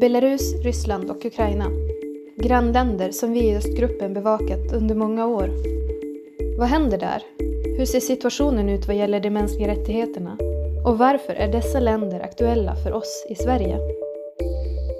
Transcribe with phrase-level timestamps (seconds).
[0.00, 1.70] Belarus, Ryssland och Ukraina.
[2.36, 5.50] Grannländer som vi i östgruppen bevakat under många år.
[6.58, 7.22] Vad händer där?
[7.78, 10.36] Hur ser situationen ut vad gäller de mänskliga rättigheterna?
[10.84, 13.78] Och varför är dessa länder aktuella för oss i Sverige?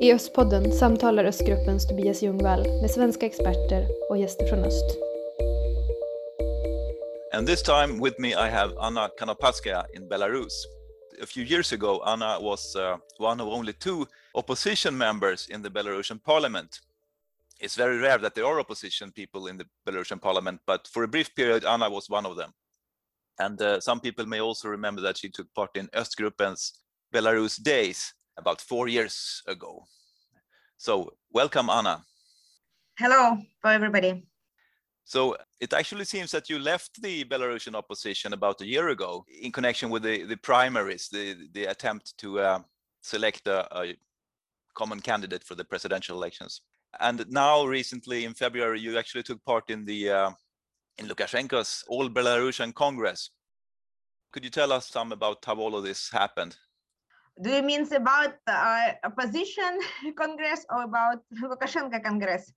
[0.00, 4.98] I Östpodden samtalar Östgruppens Tobias Ljungvall med svenska experter och gäster från öst.
[7.35, 10.67] And this time with me I have Anna Kanapatskaya in Belarus.
[11.23, 15.70] A few years ago, Anna was uh, one of only two opposition members in the
[15.70, 16.80] Belarusian parliament.
[17.61, 21.08] It's very rare that there are opposition people in the Belarusian parliament, but for a
[21.08, 22.52] brief period, Anna was one of them.
[23.38, 26.80] And uh, some people may also remember that she took part in Östgruppen's
[27.12, 29.85] Belarus Days about four years ago.
[30.79, 32.05] So, welcome, Anna.
[32.98, 34.27] Hello for everybody.
[35.05, 39.52] So, it actually seems that you left the Belarusian opposition about a year ago in
[39.52, 42.58] connection with the, the primaries, the, the attempt to uh,
[43.02, 43.97] select a, a
[44.74, 46.62] common candidate for the presidential elections.
[46.98, 50.30] And now, recently in February, you actually took part in the uh,
[50.98, 53.30] in Lukashenko's All Belarusian Congress.
[54.32, 56.56] Could you tell us some about how all of this happened?
[57.42, 59.78] Do you mean about uh, opposition
[60.16, 62.52] congress or about Lukashenko congress?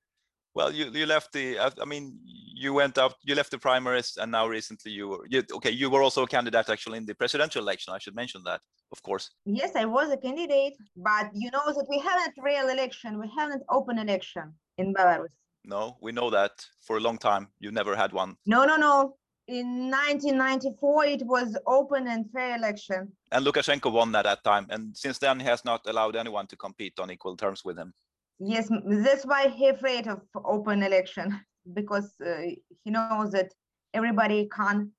[0.56, 1.60] Well, you you left the.
[1.60, 3.16] I mean, you went out.
[3.24, 5.26] You left the primaries, and now recently you were.
[5.28, 7.94] You, okay, you were also a candidate actually in the presidential election.
[7.94, 9.32] I should mention that, of course.
[9.46, 13.20] Yes, I was a candidate, but you know that we haven't real election.
[13.20, 15.34] We haven't open election in Belarus.
[15.66, 16.52] No, we know that
[16.82, 18.36] for a long time you never had one.
[18.46, 19.16] No, no, no.
[19.48, 23.12] In 1994, it was open and fair election.
[23.32, 26.48] And Lukashenko won that at that time, and since then he has not allowed anyone
[26.48, 27.94] to compete on equal terms with him.
[28.46, 31.40] Yes, that's why he afraid of open election
[31.74, 32.42] because uh,
[32.84, 33.54] he knows that
[33.94, 34.92] everybody can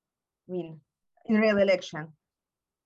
[0.46, 0.80] win
[1.26, 2.08] in real election.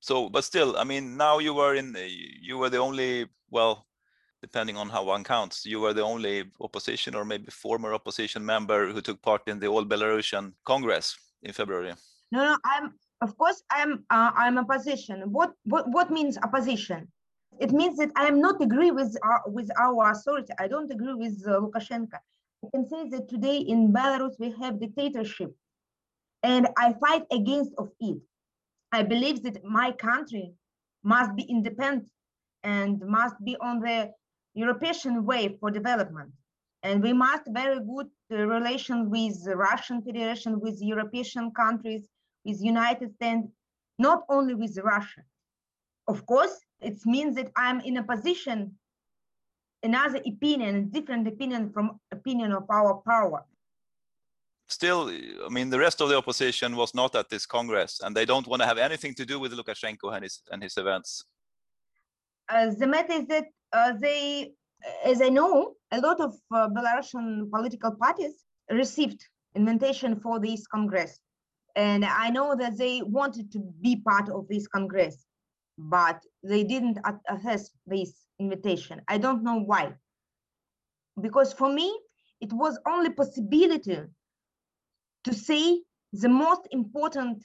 [0.00, 1.96] So, but still, I mean, now you were in,
[2.40, 3.86] you were the only, well,
[4.42, 8.92] depending on how one counts, you were the only opposition or maybe former opposition member
[8.92, 11.94] who took part in the All Belarusian Congress in February.
[12.30, 15.22] No, no, I'm of course I'm uh, I'm opposition.
[15.32, 17.08] What what what means opposition?
[17.60, 20.52] It means that I am not agree with our, with our authority.
[20.58, 22.18] I don't agree with uh, Lukashenko.
[22.64, 25.54] I can say that today in Belarus we have dictatorship,
[26.42, 28.18] and I fight against of it.
[28.92, 30.52] I believe that my country
[31.04, 32.08] must be independent
[32.64, 34.10] and must be on the
[34.54, 36.32] European way for development.
[36.82, 42.08] And we must very good uh, relation with the Russian Federation, with European countries,
[42.44, 43.48] with United States,
[43.98, 45.22] not only with Russia.
[46.06, 48.74] Of course, it means that I'm in a position,
[49.82, 53.44] another opinion, different opinion from opinion of our power.
[54.68, 58.26] Still, I mean, the rest of the opposition was not at this Congress, and they
[58.26, 61.24] don't want to have anything to do with Lukashenko and his and his events.
[62.50, 64.52] Uh, the matter is that uh, they,
[65.04, 69.24] as I know, a lot of uh, Belarusian political parties received
[69.54, 71.20] invitation for this Congress.
[71.76, 75.27] And I know that they wanted to be part of this Congress,
[75.78, 79.00] but they didn't access this invitation.
[79.06, 79.94] I don't know why.
[81.20, 81.96] Because for me,
[82.40, 84.00] it was only possibility
[85.24, 85.80] to say
[86.12, 87.44] the most important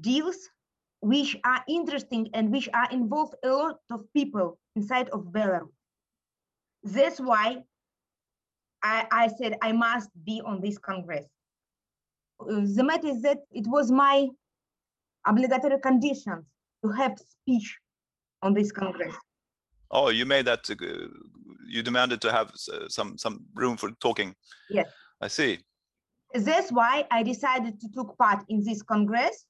[0.00, 0.36] deals
[1.00, 5.68] which are interesting and which are involved a lot of people inside of Belarus.
[6.84, 7.62] That's why
[8.82, 11.26] I, I said I must be on this Congress.
[12.40, 14.28] Uh, the matter is that it was my
[15.26, 16.44] obligatory conditions
[16.82, 17.78] to have speech
[18.42, 19.14] on this Congress.
[19.90, 20.68] Oh, you made that.
[20.70, 20.74] Uh,
[21.66, 24.34] you demanded to have uh, some some room for talking.
[24.70, 24.88] Yes.
[25.20, 25.60] I see.
[26.34, 29.44] That's why I decided to take part in this Congress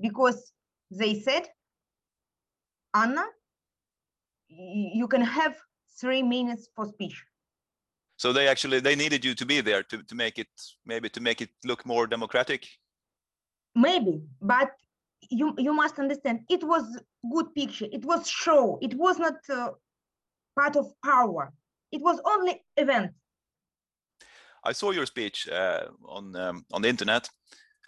[0.00, 0.52] because
[0.90, 1.48] they said,
[2.94, 3.24] Anna,
[4.48, 5.54] you can have
[6.00, 7.22] three minutes for speech.
[8.16, 10.48] So they actually they needed you to be there to, to make it
[10.84, 12.66] maybe to make it look more democratic.
[13.76, 14.70] Maybe, but
[15.30, 16.84] you you must understand it was
[17.32, 17.86] good picture.
[17.92, 18.78] It was show.
[18.80, 19.70] It was not uh,
[20.58, 21.52] part of power.
[21.92, 23.12] It was only event.
[24.64, 27.28] I saw your speech uh, on um, on the internet,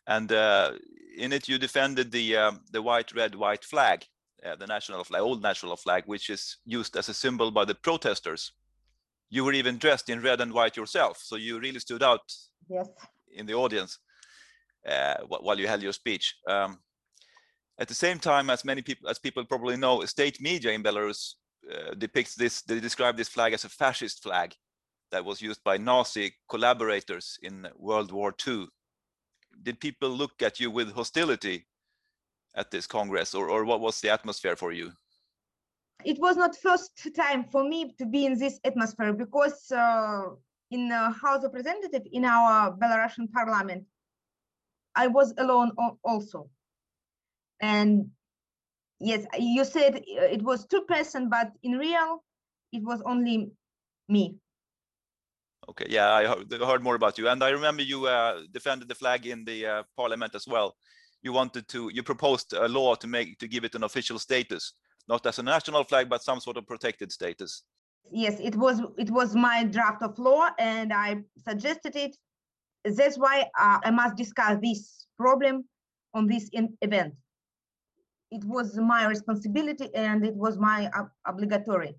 [0.07, 0.73] and uh,
[1.17, 4.05] in it you defended the um, the white red white flag
[4.45, 7.75] uh, the national flag old national flag which is used as a symbol by the
[7.75, 8.53] protesters
[9.29, 12.23] you were even dressed in red and white yourself so you really stood out
[12.69, 12.89] yes
[13.33, 13.99] in the audience
[14.89, 16.79] uh, while you held your speech um,
[17.81, 21.35] at the same time as many people as people probably know state media in belarus
[21.73, 24.55] uh, depicts this they describe this flag as a fascist flag
[25.11, 28.67] that was used by nazi collaborators in world war ii
[29.63, 31.67] did people look at you with hostility
[32.55, 34.93] at this congress or, or what was the atmosphere for you
[36.05, 40.31] It was not first time for me to be in this atmosphere because uh,
[40.71, 43.85] in the House of Representatives in our Belarusian parliament,
[44.95, 45.73] I was alone
[46.03, 46.49] also.
[47.61, 48.11] And
[49.01, 52.23] yes, you said it was two person, but in real,
[52.73, 53.51] it was only
[54.09, 54.37] me.
[55.69, 59.27] Okay, yeah, I heard more about you, and I remember you uh, defended the flag
[59.27, 60.75] in the uh, parliament as well.
[61.23, 64.73] You wanted to, you proposed a law to make to give it an official status,
[65.07, 67.63] not as a national flag, but some sort of protected status.
[68.11, 72.17] Yes, it was it was my draft of law, and I suggested it.
[72.85, 75.65] That's why uh, I must discuss this problem
[76.15, 76.49] on this
[76.81, 77.15] event.
[78.31, 80.91] It was my responsibility, and it was my
[81.27, 81.95] obligatory.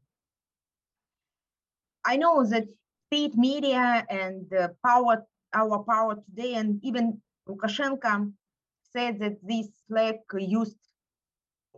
[2.06, 2.68] I know that
[3.08, 4.50] state media and
[4.86, 8.32] power, our power today, and even Lukashenko
[8.94, 10.78] said that this flag used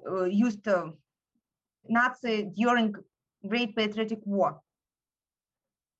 [0.10, 0.92] uh, used uh,
[1.88, 2.96] Nazi during
[3.48, 4.60] Great Patriotic War.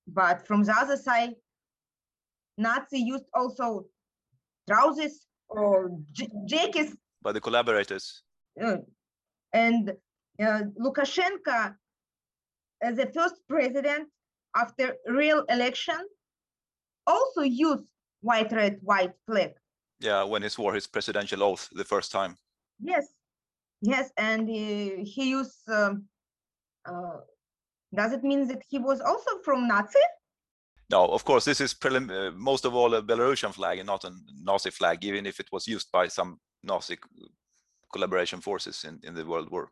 [0.06, 1.34] But from the other side,
[2.58, 3.86] Nazi used also
[4.68, 5.90] trousers or
[6.46, 8.22] jackets by the collaborators.
[8.62, 8.76] Uh,
[9.52, 9.92] and
[10.40, 11.74] uh, Lukashenko,
[12.82, 14.08] as the first president
[14.56, 16.00] after real election,
[17.06, 17.84] also used
[18.20, 19.52] white, red, white flag.
[20.00, 22.36] Yeah, when he swore his presidential oath the first time.
[22.80, 23.06] Yes,
[23.80, 25.68] yes, and he, he used.
[25.68, 26.04] Um,
[26.86, 27.18] uh,
[27.94, 29.98] does it mean that he was also from Nazi?
[30.90, 34.04] No, of course, this is prelim- uh, most of all a Belarusian flag and not
[34.04, 34.12] a
[34.42, 36.98] Nazi flag, even if it was used by some Nazi
[37.94, 39.64] collaboration forces in, in the World War.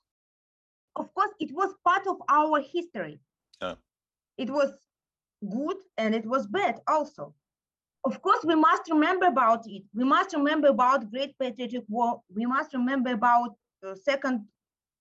[1.00, 3.16] Of course, it was part of our history.
[3.60, 3.76] Yeah.
[4.44, 4.70] It was
[5.58, 7.24] good and it was bad also.
[8.04, 9.82] Of course, we must remember about it.
[9.98, 12.20] We must remember about Great Patriotic War.
[12.38, 13.50] We must remember about
[13.82, 14.36] the Second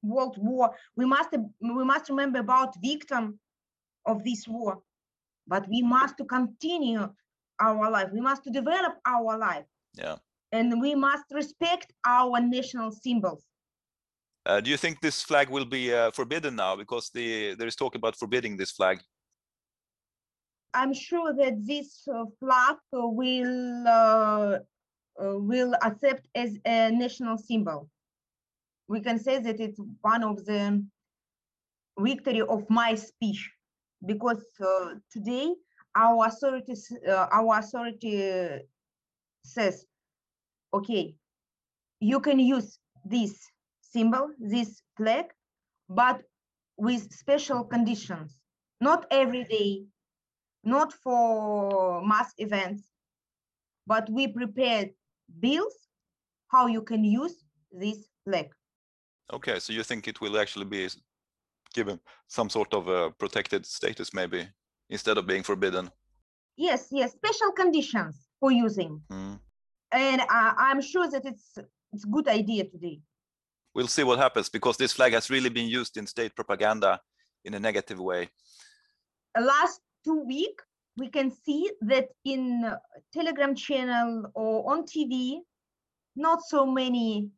[0.04, 0.66] World War.
[1.00, 1.30] We must
[1.80, 3.40] we must remember about victim
[4.12, 4.74] of this war.
[5.48, 7.04] But we must to continue
[7.68, 8.10] our life.
[8.14, 9.68] We must to develop our life.
[10.04, 10.18] Yeah.
[10.52, 13.44] And we must respect our national symbols.
[14.46, 17.76] Uh, do you think this flag will be uh, forbidden now because the there is
[17.76, 19.00] talk about forbidding this flag?
[20.74, 24.60] I'm sure that this uh, flag will uh,
[25.22, 27.90] uh, will accept as a national symbol.
[28.88, 30.84] We can say that it's one of the
[32.00, 33.52] victory of my speech
[34.06, 35.54] because uh, today
[35.96, 38.62] our authorities our authority
[39.44, 39.86] says,
[40.74, 41.16] okay,
[42.00, 43.48] you can use this
[43.82, 45.26] symbol, this flag,
[45.90, 46.22] but
[46.78, 48.38] with special conditions.
[48.80, 49.86] Not every day,
[50.64, 52.84] not for mass events,
[53.86, 54.90] but we prepared
[55.40, 55.76] bills
[56.48, 58.50] how you can use this flag.
[59.32, 60.90] Okay, so you think it will actually be
[61.74, 64.48] given some sort of a protected status maybe
[64.90, 65.90] instead of being forbidden?
[66.58, 69.02] Yes, yes, special conditions for using.
[69.10, 69.40] Mm.
[69.92, 71.58] And uh, I'm sure that it's
[71.94, 73.00] it's a good idea today.
[73.74, 77.00] We'll see what happens because this flag has really been used in state propaganda
[77.46, 78.30] in a negative way.
[79.40, 80.60] Last two week,
[80.98, 82.74] we can see that in
[83.14, 85.40] Telegram channel or on TV,
[86.16, 87.30] not so many,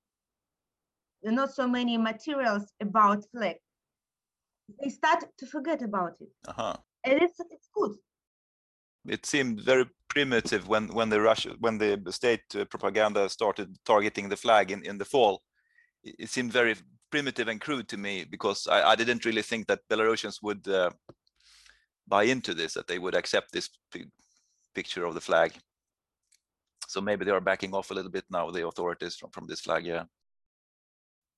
[1.23, 3.57] not so many materials about flag.
[4.81, 6.77] They start to forget about it, uh-huh.
[7.05, 7.95] and it's it's good.
[9.05, 14.29] It seemed very primitive when when the Russia when the state uh, propaganda started targeting
[14.29, 15.41] the flag in in the fall.
[16.03, 16.75] It, seemed very
[17.09, 20.89] primitive and crude to me because I, I didn't really think that Belarusians would uh,
[22.07, 23.69] buy into this, that they would accept this
[24.75, 25.53] picture of the flag.
[26.87, 29.61] So maybe they are backing off a little bit now, the authorities from, from this
[29.61, 30.03] flag, yeah.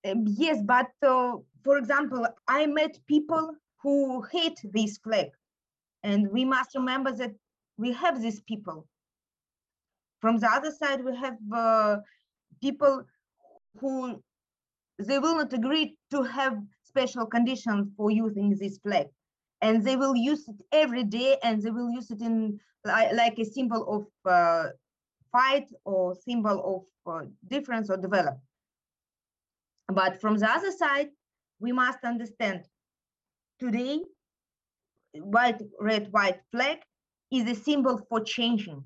[0.04, 5.28] Um, yes, but uh, for example, I met people who hate this flag.
[6.02, 7.34] And we must remember that
[7.76, 8.86] we have these people.
[10.20, 11.96] From the other side, we have uh,
[12.60, 13.04] people
[13.80, 14.22] who
[14.98, 19.06] they will not agree to have special conditions for using this flag
[19.60, 23.38] and they will use it every day and they will use it in like, like
[23.38, 24.68] a symbol of uh,
[25.30, 28.38] fight or symbol of uh, difference or develop
[29.88, 31.08] but from the other side
[31.60, 32.64] we must understand
[33.58, 34.00] today
[35.14, 36.78] white red white flag
[37.30, 38.82] is a symbol for changing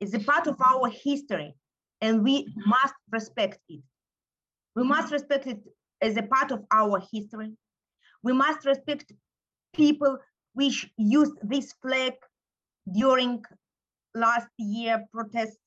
[0.00, 1.54] it's a part of our history
[2.00, 3.82] and we must respect it
[4.76, 5.60] we must respect it
[6.02, 7.52] as a part of our history
[8.22, 9.12] we must respect
[9.74, 10.18] people
[10.54, 12.14] which used this flag
[12.92, 13.42] during
[14.14, 15.58] last year protests?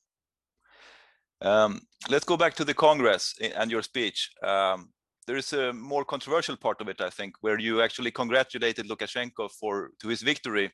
[1.41, 4.31] Um, let's go back to the Congress and your speech.
[4.41, 4.91] Um,
[5.27, 9.51] there is a more controversial part of it, I think, where you actually congratulated Lukashenko
[9.51, 10.71] for to his victory.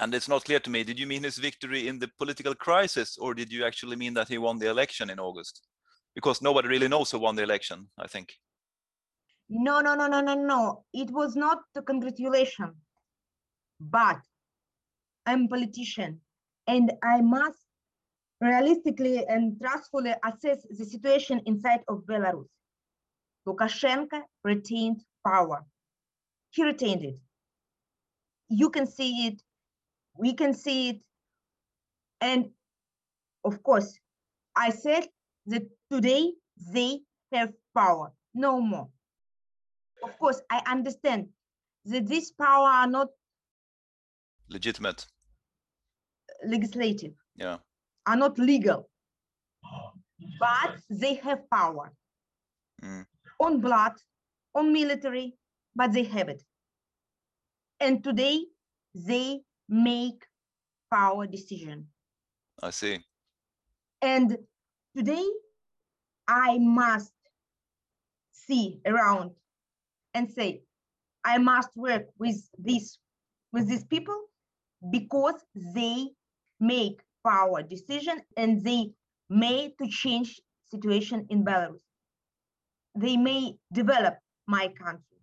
[0.00, 3.18] And it's not clear to me, did you mean his victory in the political crisis,
[3.18, 5.60] or did you actually mean that he won the election in August?
[6.14, 8.32] Because nobody really knows who won the election, I think.
[9.50, 10.84] No, no, no, no, no, no.
[10.94, 12.74] It was not the congratulation.
[13.78, 14.20] But
[15.26, 16.20] I'm a politician
[16.66, 17.58] and I must
[18.40, 22.48] realistically and trustfully assess the situation inside of Belarus.
[23.46, 25.64] Lukashenko retained power.
[26.50, 27.18] He retained it.
[28.48, 29.42] You can see it.
[30.16, 31.00] We can see it.
[32.20, 32.50] And
[33.44, 33.98] of course,
[34.56, 35.08] I said
[35.46, 36.32] that today
[36.72, 37.00] they
[37.32, 38.88] have power, no more.
[40.02, 41.28] Of course, I understand
[41.84, 43.08] that this power are not
[44.48, 45.06] Legitimate.
[46.44, 47.58] legislative, Yeah.
[48.06, 48.88] are not legal,
[50.38, 51.92] but they have power
[52.82, 53.06] Mm.
[53.40, 53.92] on blood,
[54.54, 55.36] on military,
[55.74, 56.42] but they have it.
[57.78, 58.46] And today
[58.94, 60.26] they make
[60.92, 61.86] power decision.
[62.62, 62.98] I see.
[64.02, 64.36] And
[64.96, 65.26] today
[66.26, 67.12] I must
[68.32, 69.30] see around
[70.14, 70.62] and say,
[71.24, 72.98] I must work with this
[73.52, 74.18] with these people
[74.90, 75.34] because
[75.74, 76.08] they
[76.60, 78.90] make power decision and they
[79.28, 81.82] may to change situation in Belarus.
[82.96, 85.18] They may develop my country.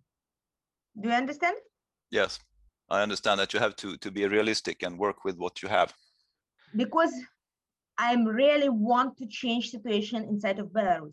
[1.00, 1.56] Do you understand?
[2.10, 2.38] Yes.
[2.90, 5.92] I understand that you have to to be realistic and work with what you have.
[6.74, 7.12] Because
[7.98, 11.12] I really want to change situation inside of Belarus.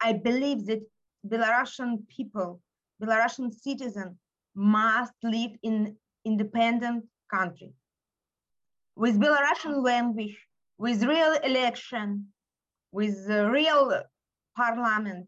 [0.00, 0.82] I believe that
[1.26, 2.60] Belarusian people,
[3.02, 4.18] Belarusian citizen
[4.54, 7.72] must live in independent country
[8.96, 10.36] with Belarusian language,
[10.78, 12.26] with real election,
[12.92, 14.02] with real
[14.56, 15.26] parliament,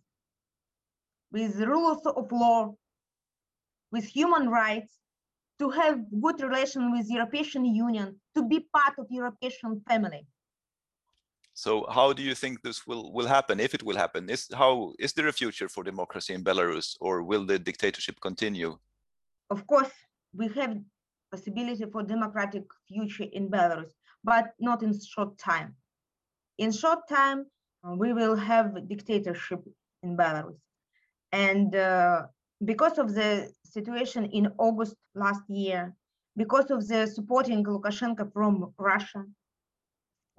[1.33, 2.75] with rules of law,
[3.91, 4.99] with human rights,
[5.59, 10.27] to have good relation with European Union, to be part of European family.
[11.55, 14.29] So how do you think this will will happen if it will happen?
[14.29, 18.77] Is how is there a future for democracy in Belarus or will the dictatorship continue?
[19.49, 19.93] Of course,
[20.35, 20.77] we have
[21.31, 25.75] possibility for democratic future in Belarus, but not in short time.
[26.59, 27.47] In short time,
[27.83, 29.61] we will have dictatorship
[30.03, 30.61] in Belarus.
[31.33, 32.27] And uh,
[32.65, 35.95] because of the situation in August last year,
[36.37, 39.25] because of the supporting Lukashenko from Russia,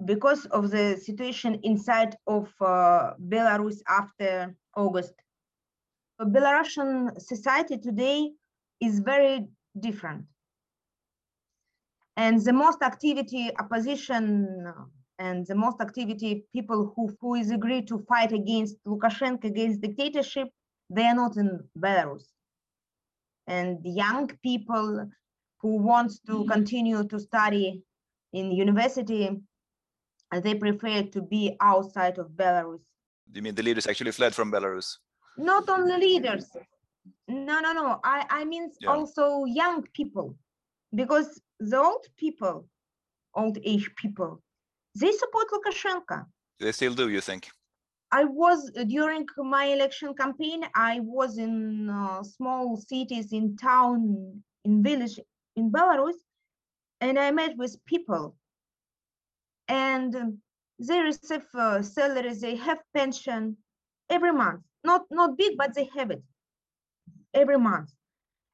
[0.04, 5.14] because of the situation inside of uh, Belarus after August,
[6.20, 8.30] Belarusian society today
[8.80, 9.46] is very
[9.78, 10.24] different.
[12.16, 14.72] And the most activity opposition
[15.20, 20.48] and the most activity people who, who is agreed to fight against Lukashenko, against dictatorship,
[20.90, 22.24] they are not in Belarus.
[23.46, 25.08] And young people
[25.60, 26.50] who wants to mm-hmm.
[26.50, 27.82] continue to study
[28.32, 29.40] in university,
[30.42, 32.80] they prefer to be outside of Belarus.
[33.30, 34.96] Do you mean the leaders actually fled from Belarus?
[35.36, 36.46] Not only leaders.
[37.26, 38.00] No, no, no.
[38.04, 38.90] I, I mean Yeah.
[38.90, 40.36] also young people,
[40.94, 42.68] because the old people,
[43.34, 44.42] old age people,
[44.94, 46.26] they support Lukashenko.
[46.60, 47.50] They still do, you think?
[48.10, 50.64] I was uh, during my election campaign.
[50.74, 55.20] I was in uh, small cities, in town, in village
[55.56, 56.14] in Belarus,
[57.00, 58.36] and I met with people.
[59.68, 60.38] And um,
[60.78, 61.82] they receive uh.
[62.40, 63.56] They have pension
[64.08, 64.62] every month.
[64.84, 66.22] Not not big, but they have it
[67.34, 67.90] every month.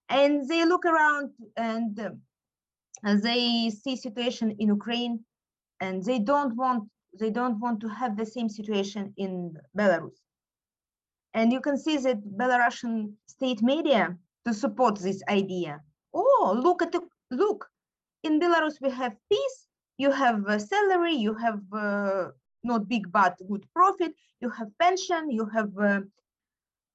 [0.09, 2.19] And they look around and
[3.05, 5.25] and they see situation in Ukraine,
[5.81, 10.19] and they don't want they don't want to have the same situation in Belarus.
[11.35, 15.81] And you can see that Belarusian state media to support this idea.
[16.13, 17.69] Oh, look at the look.
[18.23, 19.67] In Belarus, we have peace.
[19.99, 21.15] You have a salary.
[21.15, 22.29] You have uh,
[22.63, 24.13] not big but good profit.
[24.41, 25.31] You have pension.
[25.31, 26.01] You have uh,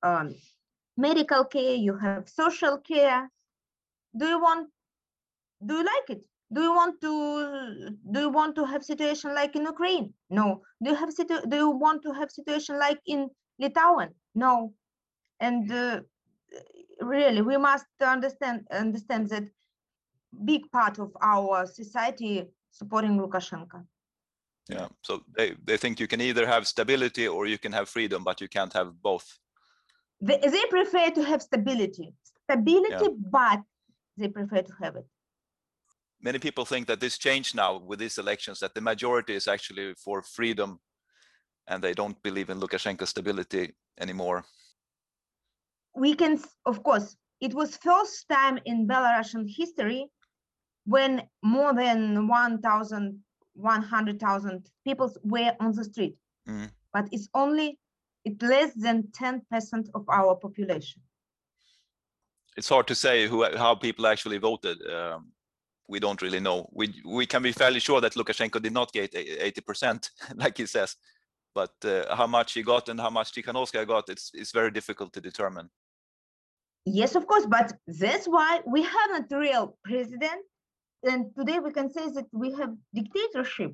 [0.04, 0.36] um,
[0.98, 1.76] medical care.
[1.76, 3.30] You have social care.
[4.18, 4.70] Do you want?
[5.66, 6.29] Do you like it?
[6.51, 10.13] Do you want to do you want to have situation like in ukraine?
[10.29, 10.62] No.
[10.84, 13.29] Do you have situ- do you want to have situation like in
[13.60, 14.74] lithuanian no.
[15.39, 16.01] And uh,
[17.01, 19.44] really we must understand understand that
[20.46, 23.86] big part of our society supporting lukashenko.
[24.70, 24.88] Yeah.
[25.01, 28.39] So they, they think you can either have stability or you can have freedom, but
[28.39, 29.27] you can't have both.
[30.22, 32.13] they, they prefer to have stability.
[32.44, 33.62] Stability but
[34.18, 35.08] they prefer to have it
[36.22, 39.94] Many people think that this changed now with these elections, that the majority is actually
[39.94, 40.80] for freedom
[41.68, 44.44] and they don't believe in Lukashenko's stability anymore.
[45.96, 50.08] we can, of course, it was first time in Belarusian history
[50.86, 53.20] when more than 1,000,
[53.54, 56.16] 100,000 people were on the street.
[56.48, 56.70] Mm.
[56.94, 57.80] But it's only,
[58.26, 61.02] it's less than 10% of our population.
[62.58, 64.78] It's hard to say who how people actually voted.
[64.92, 65.32] Um,
[65.89, 66.69] we don't really know.
[66.72, 70.65] We we can be fairly sure that Lukashenko did not get eighty percent, like he
[70.65, 70.96] says.
[71.55, 75.12] But uh, how much he got and how much Tikhanovskaya got, it's it's very difficult
[75.13, 75.69] to determine.
[76.86, 80.41] Yes, of course, but that's why we haven't real president.
[81.03, 83.74] And today we can say that we have dictatorship.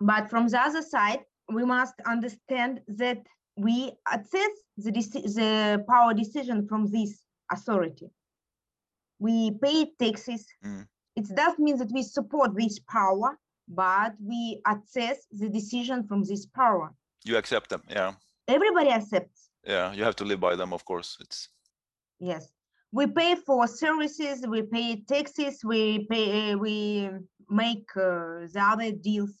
[0.00, 1.20] But from the other side,
[1.52, 3.20] we must understand that
[3.56, 8.08] we access the, the power decision from this authority.
[9.18, 10.46] We pay taxes.
[10.64, 10.86] Mm.
[11.16, 16.44] It does mean that we support this power, but we access the decision from this
[16.46, 16.92] power.
[17.24, 18.12] You accept them, yeah,
[18.46, 19.50] Everybody accepts.
[19.64, 19.92] yeah.
[19.92, 21.16] You have to live by them, of course.
[21.20, 21.48] It's
[22.20, 22.52] Yes,
[22.92, 27.10] we pay for services, we pay taxes, we pay, uh, we
[27.50, 29.32] make uh, the other deals.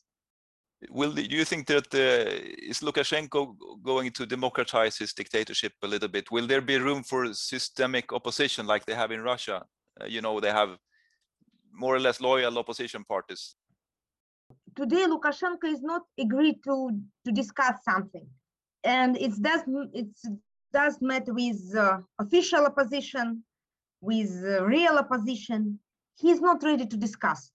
[0.90, 3.40] will do you think that uh, is Lukashenko
[3.82, 6.30] going to democratize his dictatorship a little bit?
[6.30, 9.58] Will there be room for systemic opposition like they have in Russia?
[10.14, 10.70] You know, they have
[11.76, 13.54] more or less loyal opposition parties.
[14.74, 16.90] Today, Lukashenko is not agreed to
[17.24, 18.26] to discuss something,
[18.84, 20.24] and it does it's
[20.72, 23.42] does matter with uh, official opposition,
[24.00, 25.78] with uh, real opposition.
[26.16, 27.50] He's not ready to discuss,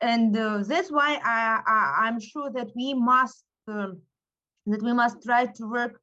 [0.00, 1.62] and uh, that's why I,
[2.04, 4.00] I'm sure that we must um,
[4.66, 6.00] that we must try to work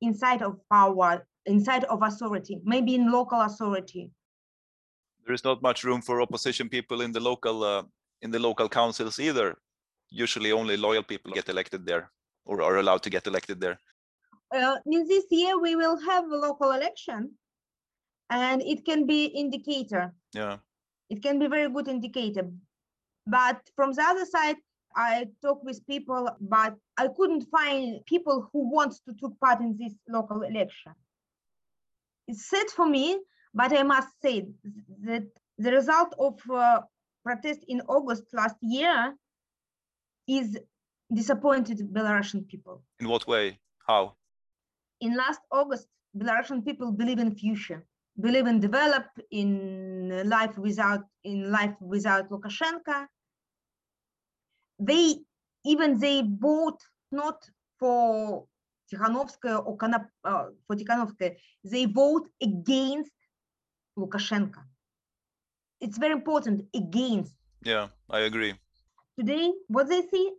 [0.00, 4.10] inside of power, inside of authority, maybe in local authority.
[5.24, 7.82] There is not much room for opposition people in the local uh,
[8.22, 9.56] in the local councils either.
[10.10, 12.10] Usually, only loyal people get elected there
[12.46, 13.78] or are allowed to get elected there.
[14.54, 17.20] uh, in this year we will have a local election
[18.30, 20.04] and it can be indicator
[20.34, 20.56] Yeah,
[21.10, 22.44] it can be very good indicator
[23.36, 24.56] but from the other side
[24.96, 26.22] i talk with people
[26.54, 26.72] but
[27.02, 30.92] i couldn't find people who want to take part in this local election
[32.28, 33.06] it's sad for me
[33.54, 34.46] but i must say
[35.08, 35.26] that
[35.58, 36.80] the result of uh,
[37.24, 39.14] protest in august last year
[40.26, 40.58] is
[41.12, 43.58] disappointed belarusian people in what way?
[43.86, 44.16] How?
[45.00, 45.86] in last August,
[46.16, 47.84] Belarusian people believe in future,
[48.20, 53.06] believe in develop, in life without in life without Lukashenko.
[54.78, 55.16] They
[55.64, 57.38] even they vote not
[57.78, 58.44] for
[58.88, 63.12] Tikhanovskaya or Kanap, uh, for Tikhanovskaya, they vote against
[63.98, 64.62] Lukashenko.
[65.80, 67.34] It's very important against.
[67.62, 68.54] Yeah, I agree.
[69.18, 70.32] Today, what they see,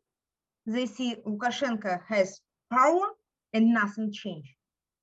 [0.65, 2.41] they see Lukashenko has
[2.71, 3.07] power
[3.53, 4.49] and nothing changed.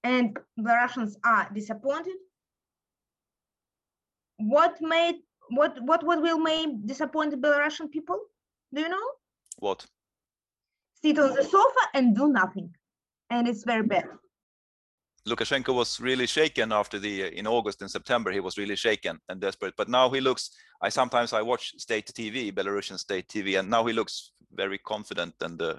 [0.05, 2.17] And the Russians are disappointed.
[4.39, 5.17] What made
[5.51, 8.19] what what what will make disappointed Belarusian people?
[8.75, 9.09] Do you know?
[9.59, 9.87] What?
[11.03, 12.75] Sit on the sofa and do nothing.
[13.31, 14.05] And it's very bad.
[15.29, 18.33] Lukashenko was really shaken after the uh, in August and September.
[18.33, 19.75] He was really shaken and desperate.
[19.77, 20.51] But now he looks.
[20.81, 25.35] I sometimes I watch state TV, Belarusian state TV, and now he looks very confident
[25.41, 25.75] and uh,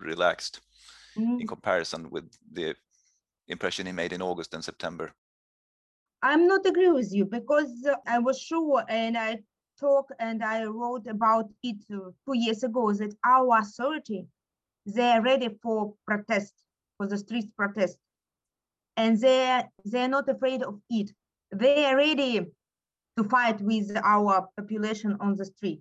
[0.00, 0.60] relaxed
[1.16, 1.40] Mm.
[1.40, 2.74] in comparison with the
[3.46, 5.12] impression he made in August and September.
[6.22, 9.38] I'm not agree with you because uh, I was sure and I
[9.78, 14.26] talked and I wrote about it two years ago that our authority
[14.86, 16.54] they are ready for protest
[16.96, 17.98] for the street protest
[18.96, 21.10] and they they're not afraid of it.
[21.52, 22.46] They are ready
[23.16, 25.80] to fight with our population on the street.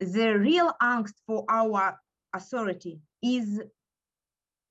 [0.00, 1.98] The real angst for our
[2.32, 3.60] authority is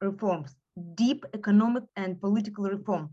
[0.02, 0.56] reforms,
[0.96, 3.10] deep economic and political reform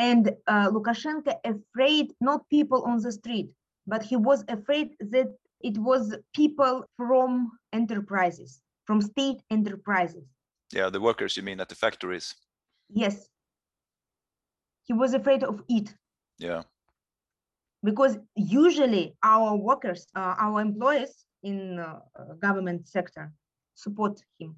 [0.00, 3.50] and uh, Lukashenko afraid not people on the street,
[3.86, 5.28] but he was afraid that
[5.60, 10.24] it was people from enterprises, from state enterprises.
[10.72, 12.34] Yeah, the workers you mean at the factories?
[12.88, 13.28] Yes,
[14.86, 15.94] he was afraid of it
[16.38, 16.62] Yeah,
[17.82, 22.00] because usually our workers, uh, our employees in uh,
[22.40, 23.32] government sector
[23.74, 24.56] support him.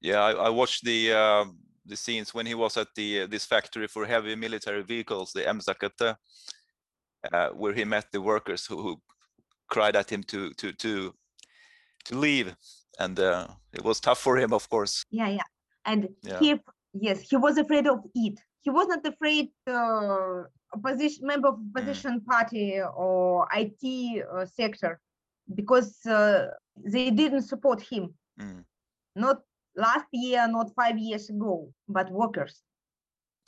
[0.00, 0.20] yeah.
[0.20, 1.44] I, I watched the uh,
[1.86, 5.42] the scenes when he was at the uh, this factory for heavy military vehicles, the
[5.42, 6.16] MZKT,
[7.32, 9.00] uh, where he met the workers who, who
[9.68, 11.12] cried at him to to to
[12.04, 12.54] to leave,
[12.98, 15.04] and uh, it was tough for him, of course.
[15.10, 15.48] Yeah, yeah,
[15.84, 16.38] and Yeah.
[16.40, 16.60] he
[16.92, 18.38] yes he was afraid of it.
[18.62, 20.44] He was not afraid uh,
[20.74, 25.00] opposition member of opposition party or IT uh, sector
[25.54, 26.48] because uh,
[26.84, 28.14] they didn't support him.
[28.40, 28.64] Mm.
[29.16, 29.40] Not
[29.76, 32.62] last year, not five years ago, but workers.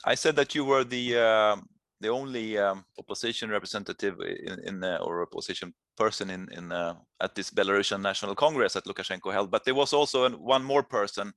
[0.05, 1.55] I said that you were the uh,
[2.01, 7.35] the only um, opposition representative in, in uh, or opposition person in in uh, at
[7.35, 11.33] this Belarusian National Congress that Lukashenko held, but there was also an, one more person.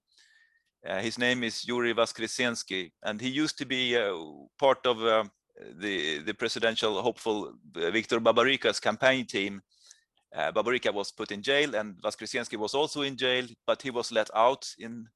[0.87, 4.15] Uh, his name is Yuri Voskresensky, and he used to be uh,
[4.57, 5.25] part of uh,
[5.81, 9.63] the the presidential hopeful Viktor Babarika's campaign team.
[10.35, 14.29] Babarika was put in jail, and Voskresensky was also in jail, but he was let
[14.35, 15.07] out in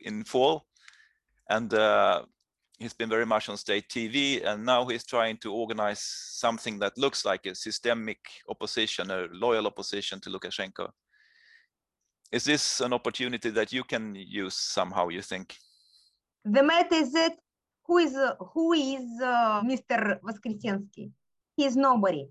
[0.00, 0.64] in fall,
[1.50, 1.72] and
[2.78, 6.96] he's been very much on state TV, and now he's trying to organize something that
[6.96, 10.90] looks like a systemic opposition, a loyal opposition to Lukashenko.
[12.32, 15.08] Is this an opportunity that you can use somehow?
[15.08, 15.56] You think?
[16.44, 17.36] The matter is that
[17.86, 20.18] who is uh, who is uh, Mr.
[20.20, 21.10] Voskresensky?
[21.56, 22.26] He is nobody.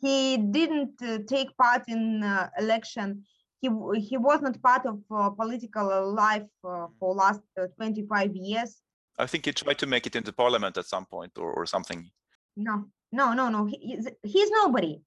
[0.00, 3.24] He didn't uh, take part in uh, election.
[3.60, 7.40] He he was not part of uh, political life uh, for last
[7.76, 8.82] 25 years
[9.18, 12.10] I think he tried to make it into parliament at some point or, or something.
[12.56, 13.64] No, no, no, no.
[13.66, 15.00] He, he's, he's nobody.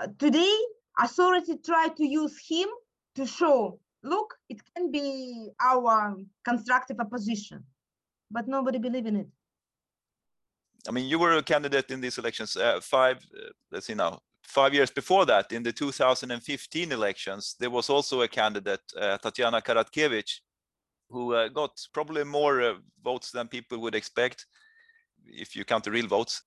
[0.00, 0.54] Uh, today,
[0.98, 2.68] authority tried to use him
[3.14, 7.64] to show, look, it can be our constructive opposition,
[8.30, 9.26] but nobody believe in it.
[10.88, 14.20] I mean, you were a candidate in these elections uh, five, uh, let's see now,
[14.42, 19.62] five years before that, in the 2015 elections, there was also a candidate, uh, Tatiana
[19.62, 20.40] Karatkevich,
[21.08, 24.46] who uh, got probably more uh, votes than people would expect
[25.24, 26.42] if you count the real votes.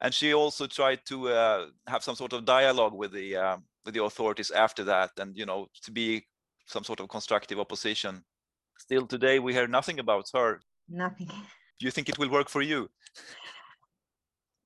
[0.00, 3.94] And she also tried to uh, have some sort of dialogue with the uh, with
[3.94, 6.26] the authorities after that, and you know to be
[6.66, 8.24] some sort of constructive opposition.
[8.78, 10.60] Still today, we hear nothing about her.
[10.88, 11.28] Nothing.
[11.78, 12.88] Do you think it will work for you?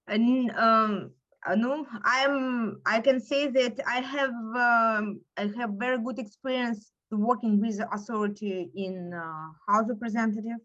[0.07, 1.13] And um,
[1.47, 2.81] uh, no, I'm.
[2.85, 4.31] I can say that I have.
[4.31, 10.59] Um, I have very good experience working with the authority in uh, House Representative.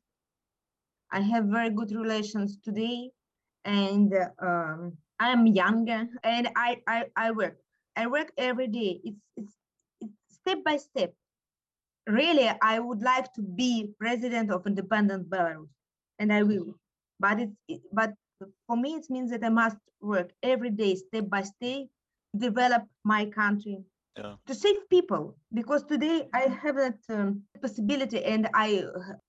[1.11, 3.11] I have very good relations today,
[3.63, 7.57] and um, I am younger, and I, I I work.
[7.95, 8.99] I work every day.
[9.03, 9.53] It's it's
[10.01, 11.13] it's step by step.
[12.07, 15.69] Really, I would like to be president of independent Belarus,
[16.19, 16.75] and I will.
[17.19, 18.13] But it's it, but
[18.67, 21.87] for me, it means that I must work every day, step by step,
[22.37, 23.83] develop my country,
[24.17, 24.35] yeah.
[24.47, 28.83] to save people because today i have that um, possibility and i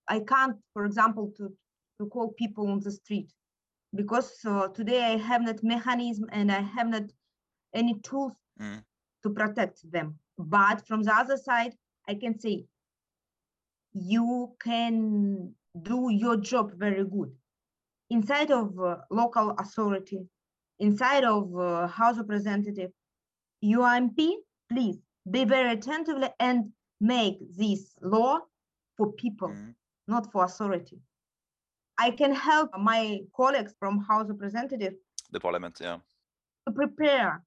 [0.08, 1.52] i can't for example to
[1.98, 3.32] to call people on the street
[3.94, 7.04] because uh, today i have that mechanism and i have not
[7.74, 8.82] any tools mm.
[9.22, 11.74] to protect them but from the other side
[12.08, 12.64] i can say
[13.92, 17.32] you can do your job very good
[18.10, 20.20] inside of uh, local authority
[20.78, 22.90] inside of uh, house representative
[23.62, 24.18] ump
[24.70, 24.98] please
[25.30, 28.38] be very attentively and make this law
[28.96, 29.74] for people, Mm.
[30.08, 30.98] not for authority.
[31.98, 34.94] I can help my colleagues from House Representative
[35.32, 35.98] The parliament, yeah.
[36.66, 37.42] to prepare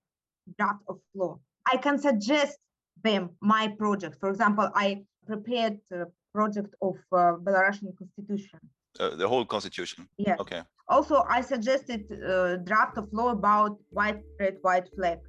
[0.57, 1.39] draft of law.
[1.71, 2.59] I can suggest
[3.03, 4.17] them my project.
[4.19, 8.59] For example, I prepared a project of uh, Belarusian constitution.
[8.99, 10.07] Uh, the whole constitution.
[10.17, 10.35] Yeah.
[10.39, 10.61] Okay.
[10.87, 15.19] Also, I suggested uh, draft of law about white red white flag.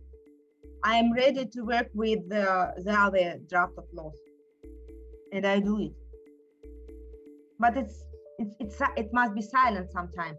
[0.82, 4.18] I am ready to work with the, the other draft of laws,
[5.32, 5.92] and I do it.
[7.58, 7.96] But it's
[8.38, 10.38] it's it's it must be silent sometimes.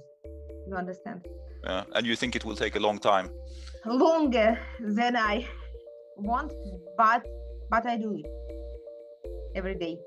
[0.67, 1.22] You understand?
[1.63, 1.84] Yeah.
[1.94, 3.30] And you think it will take a long time?
[3.86, 5.48] Longer than I
[6.21, 6.51] want,
[6.97, 7.25] but
[7.69, 8.27] but I do it
[9.55, 9.97] every day.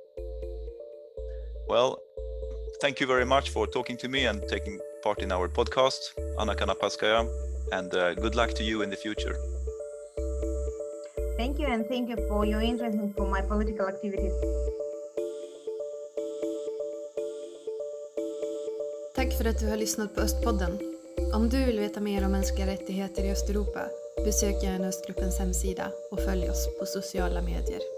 [1.69, 1.99] Well,
[2.81, 6.55] thank you very much for talking to me and taking part in our podcast, Anna
[6.55, 7.27] Kanapatskaya,
[7.73, 9.37] and uh, good luck to you in the future.
[11.37, 14.33] Thank you, and thank you for your interest in for my political activities.
[19.15, 20.79] Tack för att du har lyssnat på Östpodden.
[21.35, 23.81] Om du vill veta mer om mänskliga rättigheter i Östeuropa,
[24.25, 27.94] besök gärna Östgruppens hemsida och följ oss på sociala medier.